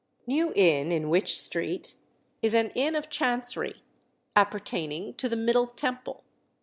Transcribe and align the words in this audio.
New 0.25 0.51
Inn, 0.55 0.91
in 0.91 1.11
Wych 1.11 1.27
Street, 1.39 1.93
is 2.41 2.55
an 2.55 2.71
inn 2.71 2.95
of 2.95 3.07
Chancery, 3.07 3.83
appertaining 4.35 5.13
to 5.13 5.29
the 5.29 5.35
Middle 5.37 5.67
Temple. 5.67 6.23